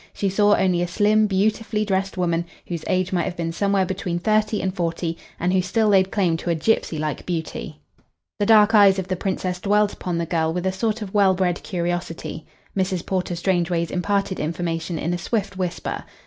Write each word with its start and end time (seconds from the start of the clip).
She 0.13 0.29
saw 0.29 0.55
only 0.57 0.81
a 0.81 0.87
slim, 0.87 1.27
beautifully 1.27 1.85
dressed 1.85 2.17
woman, 2.17 2.45
whose 2.65 2.83
age 2.87 3.13
might 3.13 3.25
have 3.25 3.37
been 3.37 3.51
somewhere 3.51 3.85
between 3.85 4.17
thirty 4.17 4.59
and 4.59 4.73
forty, 4.75 5.15
and 5.39 5.53
who 5.53 5.61
still 5.61 5.89
laid 5.89 6.09
claim 6.09 6.37
to 6.37 6.49
a 6.49 6.55
gipsy 6.55 6.97
like 6.97 7.23
beauty. 7.23 7.77
The 8.39 8.47
dark 8.47 8.73
eyes 8.73 8.97
of 8.97 9.09
the 9.09 9.15
Princess 9.15 9.59
dwelt 9.59 9.93
upon 9.93 10.17
the 10.17 10.25
girl 10.25 10.53
with 10.55 10.65
a 10.65 10.71
sort 10.71 11.03
of 11.03 11.13
well 11.13 11.35
bred 11.35 11.61
curiosity. 11.61 12.47
Mrs. 12.75 13.05
Porter 13.05 13.35
Strangeways 13.35 13.91
imparted 13.91 14.39
information 14.39 14.97
in 14.97 15.13
a 15.13 15.19
swift 15.19 15.55
whisper. 15.55 16.03